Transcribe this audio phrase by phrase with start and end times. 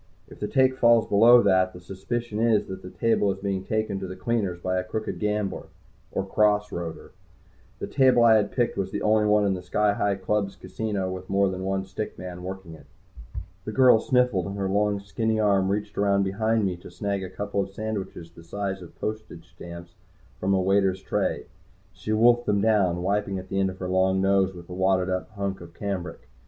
[0.27, 3.99] If the take falls below that, the suspicion is that the table is being taken
[3.99, 5.67] to the cleaners by a crooked gambler,
[6.11, 7.11] or "cross roader."
[7.77, 11.11] The table I had picked was the only one in the Sky Hi Club's casino
[11.11, 12.87] with more than one stick man working it.
[13.63, 17.29] The girl sniffled, and her long skinny arm reached around behind me to snag a
[17.29, 19.93] couple sandwiches the size of postage stamps
[20.39, 21.45] from a waiter's tray.
[21.93, 25.11] She wolfed them down, wiping at the end of her long nose with a wadded
[25.11, 26.27] up hunk of cambric.